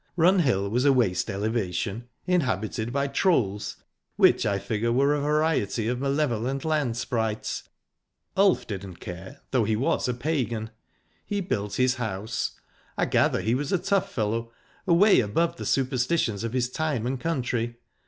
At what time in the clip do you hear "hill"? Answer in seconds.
0.39-0.67